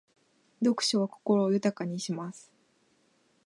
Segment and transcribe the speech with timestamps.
[0.65, 2.51] 読書は心を豊かにします。